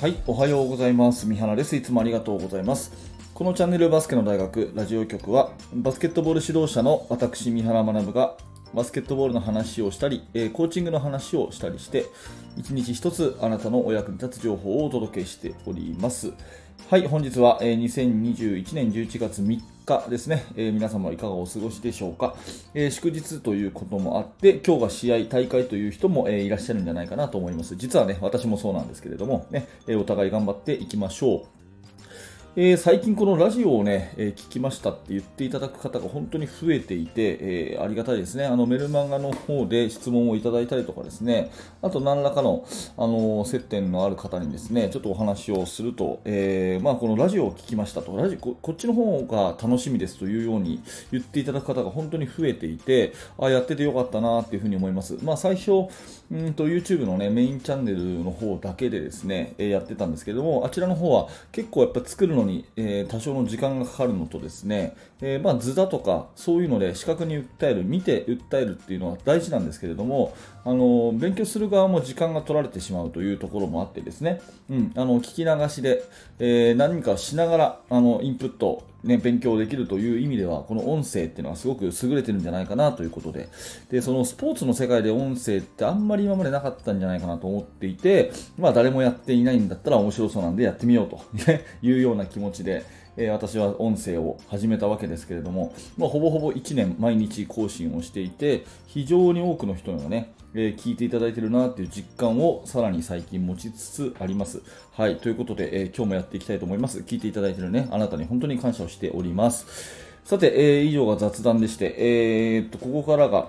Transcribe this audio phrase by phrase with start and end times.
[0.00, 1.26] はい、おはようございます。
[1.26, 1.76] 三原です。
[1.76, 2.90] いつもありがとうございます。
[3.34, 8.34] このチャンネルバスケの大学ラジオ局は、バスケットボール指導者の私、三原学が、
[8.72, 12.06] バスケットボールの話をしたり、えーコーチングの話をしたりして、
[12.56, 16.32] 一日一つあなたのお役に立つ情報をお届けしております。
[16.88, 19.60] はい、本日は、えー2021年11月3
[19.98, 22.36] 日ですね、えー皆様いかがお過ごしでしょうか、
[22.74, 27.74] えー祝日ということもあって、今日が試合、大会という人も、えーいらっしゃるんじゃないかなと思います。
[27.76, 31.59] 実はね、私もそうなんですけれども、ね、えお互い頑張っていきましょう。
[32.56, 38.44] えー最近このラジオをね、えー聞きましたって言っていただく方が本当に増えていて、えーありがたいですね。
[38.44, 55.16] あのメルマガの方で質問をいただいたりとかですね、あと何らかの、あの接点のある方にですね、ちょっとお話をすると、えーまあ、このラジオを聞きましたと、ラジここっちの方が楽しみですというように言っていただく方が本当に増えていて、あやっててよかったなっていうふうに思います。
[55.22, 55.88] まあ、最初、
[56.32, 76.04] うんと YouTube の、ね、メインチャンネルの方だけでですね、えーやってたんですけども、あちらの方は結構やっぱ作るのに、えー多少の時間がかかるのとですね、えーまあ、図だとかそういうので視覚に訴える、見て訴えるっていうのは大事なんですけれども、あの勉強する側も時間が取られてしまうというところもあってですね、うん、あの聞き流しで、
[76.38, 83.48] えー何かしながらあのインプット、ね、勉強できるという意味ではこの音声っていうのはすごく優れてるんじゃないかなということで。
[83.90, 91.20] でそのスポーツの世界で音声ってあんまり今までなかったんじゃないかなと思っていて、まあ、誰もやっていないんだったら面白そうなんでやってみようと。
[91.82, 92.84] いうような気持ちで、
[93.16, 104.62] えー私は音声を始めたわけですけれども、まあ、ほぼほぼ1年毎日更新をしていて非常に多くの人がね、えー聞いていただいてるなという実感をさらに最近持ちつつあります。
[104.92, 107.00] はい、ということで、えー今日もやっていきたいと思います。
[107.00, 109.66] 聞いていただいてるね、あなたに本当に感謝をしております。
[110.24, 113.48] さて、えー以上が雑談でして、えーっと、ここからが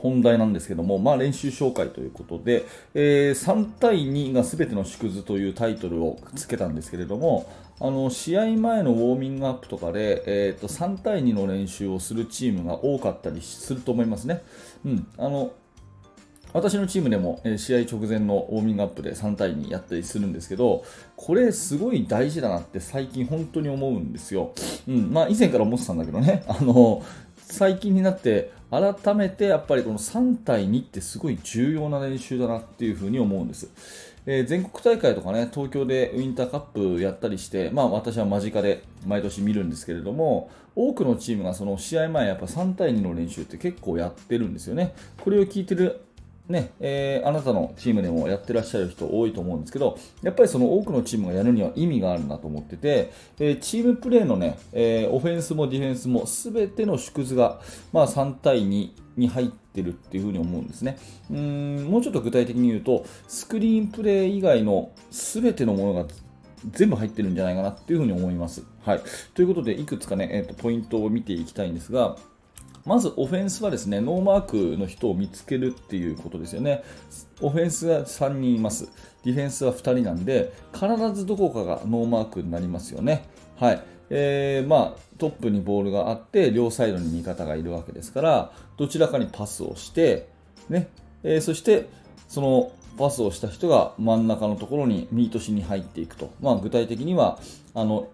[0.00, 7.50] 本題なんですけども、まあ、練習紹介ということで、えー3対2が全ての縮図というタイトルをつけたんですけれども、
[7.80, 14.42] あの試合前のウォーミングアップとかで、えーと3対2の練習をするチームが多かったりすると思いますね。
[14.84, 15.52] うん、あの
[16.52, 20.82] 私のチームでも、え試合直前のウォーミングアップで3対2やったりするんですけど、
[21.16, 24.52] これすごい大事だなって最近本当に思うんですよ。
[24.88, 27.02] うん、まあ以前から思ってたんだけどね、あの、
[27.50, 33.70] 最近になって改めてやっぱりこの3対2ってすごい重要な練習だなっていうふうに思うんです。
[34.26, 44.94] えー全国大会とかね、東京でウインターカップやったりして、まあ私は間近で毎年見るんですけれども、多くのチームがその試合前やっぱ3対2の練習って結構やってるんですよね。
[45.24, 46.02] これを聞いてる
[46.48, 57.60] ねえーあなたのチームでもやってらっしゃる人多いと思うんですけど、やっぱりその多くのチームがやるには意味があるなと思ってて、えーチームプレーのね、えーオフェンスもディフェンスも全ての縮図が、
[57.92, 60.98] まあ、3対2に入ってるっていうふに思うんですね。
[61.30, 66.06] うんもうちょっと具体的に言うと、スクリーンプレー以外の全てのものが
[66.70, 68.62] 全部入ってるんじゃないかなっていうふに思います。
[68.84, 69.00] はい。
[69.34, 72.16] ということで、いくつかね、えーとポイントを見ていきたいんですが、
[72.88, 76.82] まずオフェンスはですね、ノーマークの人を見つけるっていうことですよね。
[77.42, 78.88] オフェンスが3人います。
[79.24, 83.28] ディフェンスは2人なんで、必ずどこかがノーマークになりますよね。
[83.56, 83.82] はい。
[84.08, 90.30] えーまあ、トップにボールがあって、両サイドに味方がいるわけですから、どちらかにパスをして、
[90.70, 90.88] ね、
[91.22, 91.90] えーそして、
[92.26, 96.32] そのパスをした人が真ん中のところにミートしに入っていくと。
[96.40, 97.38] まあ、具体的には、
[97.74, 98.08] あの、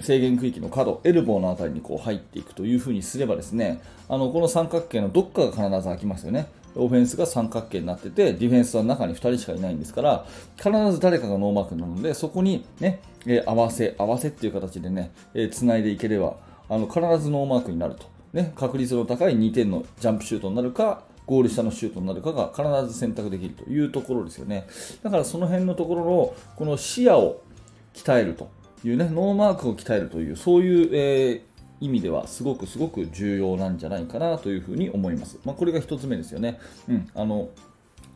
[0.00, 6.46] 制限区域の角、エルボーのあたりにこう入っていくというふうにすればですね、あのこの三角形のどっかが必ず空きますよね。
[6.76, 10.26] オフェンスが三角形になってて、ディフェンスは中に2人しかいないんですから、
[10.56, 16.36] 必ず誰かがノーマークなので、そこにね、えー合わせ、合わせっていう形でね、えー繋いでいければ、
[16.68, 18.06] あの必ずノーマークになると。
[18.32, 24.66] ね、確率の高い2点のジャンプシュートになるか、ゴール下のシュートになるかが必ず選択できるというところですよね。
[25.02, 27.42] だからその辺のところの、この視野を
[27.94, 28.48] 鍛えると
[28.84, 31.48] いうね、ノーマークを鍛えるという、そういう、えー
[31.80, 35.38] 意味ではすごくすごく重要なんじゃないかなというふうに思います。
[35.44, 36.58] まあ、これが1つ目ですよね。
[36.88, 37.50] うん、あの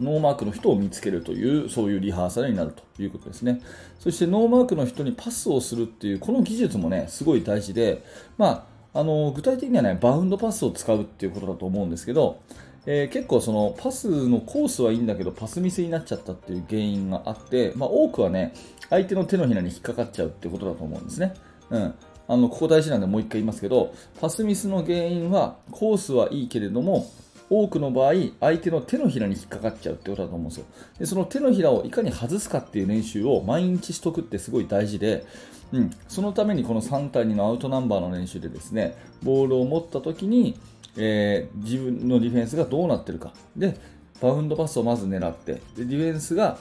[0.00, 3.62] ノーマークの人を見つけるという、そういうリハーサルになるということですね。
[3.98, 8.04] そしてノーマークの人にパスをするっていう、この技術もね、すごい大事で、
[8.36, 12.40] まあ、あの具体的にはね、バウンドパスを使うっていうことだと思うんですけど、
[12.86, 18.54] えー結構そのパスのコースはいいんだけど、パスミスになっちゃったっていう原因があって、まあ、多くはね、
[18.88, 21.34] 相手の手のひらに引っかかっちゃうってことだと思うんですね。
[21.70, 21.94] うん。
[22.28, 27.06] あの、ここ大事なんでもう一回言いますけど、パスミスの原因は、コースはいいけれども、
[27.48, 30.66] 多くの場合、相手の手のひらに引っかかっちゃうってことだと思うんですよ。
[30.98, 35.24] で、その手のひらをいかに外すかっていう練習を毎日しとくってすごい大事で、
[35.72, 40.58] うん、そのためにこの3対2のアウトナンバーの練習でですね、ボールを持った時に、
[40.96, 43.32] えー自分のディフェンスがどうなってるか。
[43.56, 43.76] で、
[44.20, 46.58] バウンドパスをまず狙って、でディフェンスが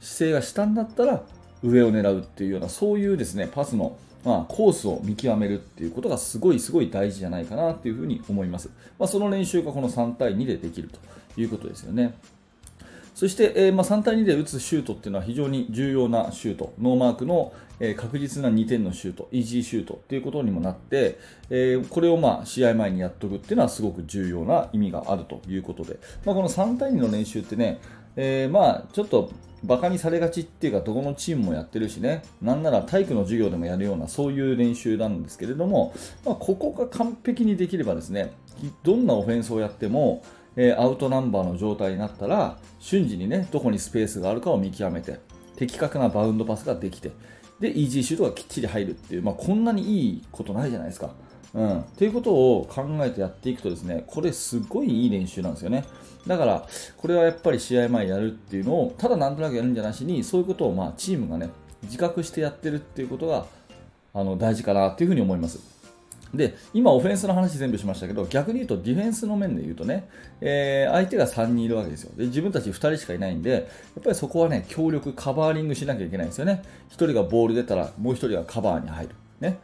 [0.00, 1.22] 姿勢が下になったら、
[1.62, 8.70] 上を狙うっていうような、そういうですね、パスのまあ、コースを見極めるっていうことがすごいすごい大事じゃないかなっていうふうに思います。
[8.98, 10.98] まあ、その練習がこの3対2でできると
[11.40, 12.14] いうことですよね。
[13.14, 21.18] そして、えー、まあ、3対2で打つシュートっていうのは非常に重要なシュート、ノーマークの、えー、確実な2点のシュート、イージーシュートっていうことにもなって、
[21.48, 27.80] えー、これをまあ試合前にやっとくっていうのはすごく重要な意味があるということで、まあ、この3対2の練習ってね、
[28.16, 29.30] えまあちょっと
[29.64, 35.94] バカにされがちっていうか、どこのチームもやってるしね、なんなら体育の授業でもやるような、そういう練習なんですけれども、
[36.24, 38.32] まあ、ここが完璧にできればですね、
[38.82, 40.22] どんなオフェンスをやっても、
[40.56, 45.18] えー、アウトナンバーの状態になったら瞬時にねどこにスペースがあるかを見極めて
[45.56, 47.12] 的確なバウンドパスができて
[47.60, 51.10] でイージーシュートがきっちり入るっていう、まあ、こんなにいいことないじゃないですか。
[51.54, 55.84] うん、っていうことを考えてやっていくとですねこれすごいいい練習なんですよね。
[56.26, 56.66] だから
[56.96, 61.50] これはやっぱり試合前やるっていうのをただなんとなくやるんじゃなしにそういうことをまあチームがね
[61.84, 63.46] 自覚してやってるっていうことが
[64.14, 65.60] あの大事かなっていうふうに思います。
[66.36, 70.08] で今、オフェンスの話全部しましたけど逆に言うとディフェンスの面で言うとね、
[70.40, 72.12] えー、相手が3人いるわけですよ。
[72.16, 73.58] で自分たち2人しかいないんでや
[74.00, 76.62] っぱりそこはね強力カバーリングしなきゃいけないんですよね。
[76.90, 79.58] 1人がボール出たらもう1人がカバーに入る、ね、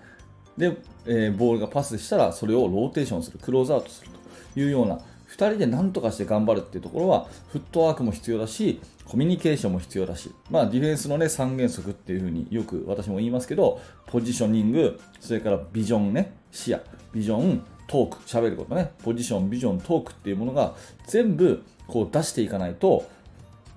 [0.57, 0.77] で、
[1.07, 3.39] えー、ボールがパスしたらそれをローテーションする。
[3.39, 4.21] クローズアウトすると。
[4.57, 16.39] いうような2人で何とかして頑張るっていうところはフットワークも必要だしコミュニケーションも必要だし、まあ、ディフェンスの、ね、3原則っていうふうによく私も言いますけどポジショニングそれからビジョンね。
[16.51, 16.81] 視野
[17.13, 20.75] ビジョントーク喋ることねポジションビジョントークっていうものが
[21.07, 23.09] 全部こう出していかないと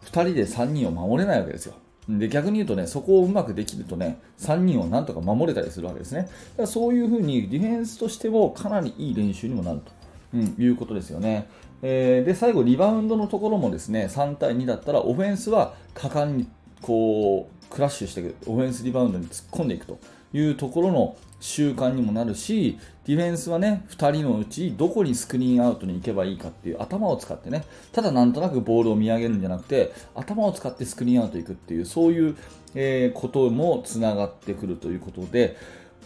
[0.05, 1.75] 2人で3人を守れないわけですよ
[2.09, 6.23] で逆に言うとね、そこをうまくできるとね、3人をなんとか守れたりするわけですね。
[6.23, 9.91] だからそういうふうにディフェンスとしてもかなりいい練習にもなると。
[10.33, 11.47] うん、いうことですよね。
[11.83, 16.47] えー、で最後、リバウンドのところもですね3対2だったらオフェンスは果敢に
[16.81, 19.99] こうクラッシュしていくオフェンスリバウンドに突っ込んでいくと
[20.33, 32.37] いうところの習慣にもなるしディフェンスはね2人のうちどこにスクリーンアウトに行けばいいかっていう頭を使ってねただなんとなくボールを見上げるんじゃなくて頭を使ってスクリーンアウト行くっていうそういう、
[32.75, 35.57] え、こともつながってくるということで、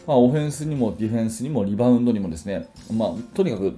[0.08, 3.78] まあ、オフェンスにもディフェンスにもリバウンドにもですね、まあ、とにかく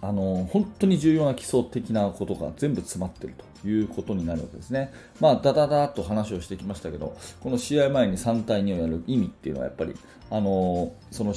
[0.00, 3.44] あの本当に重要な基礎的なことが全部詰まってると。
[3.64, 4.92] いうことになるわけですね。
[5.20, 9.94] まあ、だだだと話をしてきましたけど、この試合前に3対2をやる意味っていうのはやっぱり、
[10.30, 11.34] あのその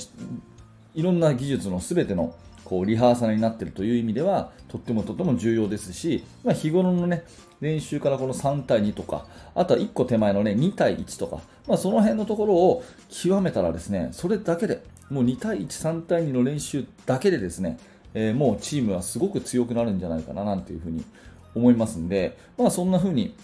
[0.95, 2.35] いろんな技術の全ての
[2.65, 7.23] こうリハーサルになっているという意味ではとってもとても重要ですし、まあ、日頃の、ね、
[7.61, 9.25] 練習からこの3対2とか
[9.55, 17.77] あとは1個手前の、ね、2対1とか、まあ、その辺のところを極めたらですねそれだけでもう2対1、3対2の練習だけでですね
[18.13, 21.03] えー、もうチームはすごく強くなるんじゃないかななんていうふうに
[21.55, 23.35] 思いますんで、まあ、そんな風に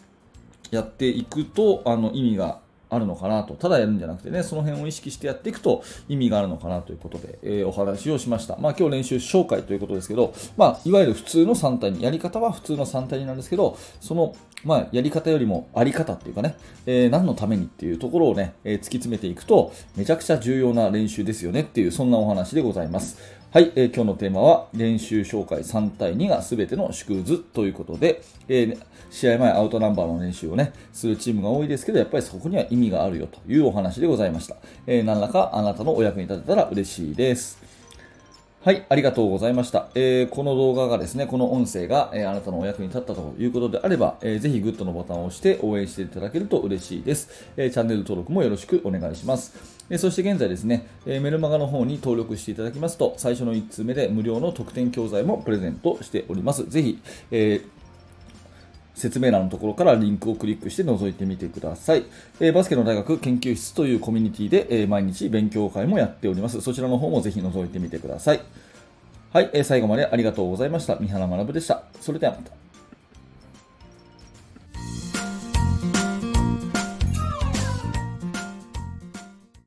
[0.71, 2.59] やっていくとあの意味が
[2.89, 8.57] あるのかなと、ただやるんじゃなくてね、その辺を意識してやっていくと意味があるのかなということで、えー、お話をしました。
[8.57, 16.55] まあ今日練習紹介ということですけど、まあいわゆる普通の3対2、やり方は普通の3対2なんですけど、そのまあやり方よりもあり方っていうかね、
[16.85, 23.17] えー、何のためにっていうところをね、えー、突き詰めていくと、めちゃくちゃ重要な練習ですよねっていう、そんなお話でございます。
[23.55, 28.77] はい、えー、今日のテーマは練習紹介3対2が全ての縮図ということで、えー、
[29.09, 34.57] 試合前アウトナンバーの練習をね、するチームが多いですけど、やっぱりそこには意味があるよというお話でございました。
[34.85, 37.63] えー、何らかあなたのお役に立てたら嬉しいです。
[38.61, 39.87] はい、ありがとうございました。
[39.95, 47.29] えー、この動画がですね、この音声が、えー、あなたのお役に立ったということであれば、えー、ぜひグッドのボタンを押して応援していただけると嬉しいです。
[47.55, 49.74] えチャンネル登録もよろしくお願いします。
[49.89, 56.67] えそして現在ですね、えメルマガの方に登録していただきますと、最初の1通目で無料の特典教材もプレゼントしております。
[56.69, 56.99] ぜひ、
[57.31, 57.75] えー
[58.95, 62.05] 説明欄のところからリンクをクリックして覗いてみてください。
[62.39, 66.61] えー、バスケの大学研究室というコミュニティで、えー、毎日勉強会もやっております。
[66.61, 68.41] そちらの方もぜひ覗いてみてください。
[69.33, 70.95] はい、えー、最後までありがとうございました。
[70.95, 71.83] 三原学でした。
[71.99, 72.64] それではまた。